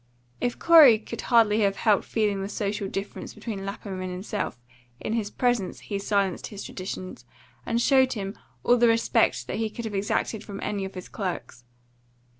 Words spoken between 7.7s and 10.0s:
showed him all the respect that he could have